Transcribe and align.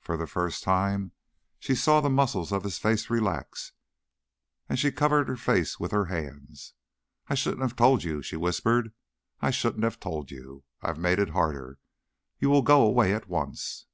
For 0.00 0.16
the 0.16 0.26
first 0.26 0.64
time 0.64 1.12
she 1.60 1.76
saw 1.76 2.00
the 2.00 2.10
muscles 2.10 2.50
of 2.50 2.64
his 2.64 2.76
face 2.78 3.08
relax, 3.08 3.70
and 4.68 4.76
she 4.80 4.90
covered 4.90 5.28
her 5.28 5.36
face 5.36 5.78
with 5.78 5.92
her 5.92 6.06
hands. 6.06 6.74
"I 7.28 7.36
shouldn't 7.36 7.62
have 7.62 7.76
told 7.76 8.02
you," 8.02 8.20
she 8.20 8.34
whispered, 8.34 8.92
"I 9.40 9.52
shouldn't 9.52 9.84
have 9.84 10.00
told 10.00 10.32
you. 10.32 10.64
I 10.82 10.88
have 10.88 10.98
made 10.98 11.20
it 11.20 11.28
harder. 11.30 11.78
You 12.40 12.50
will 12.50 12.62
go 12.62 12.82
away 12.84 13.14
at 13.14 13.28
once." 13.28 13.86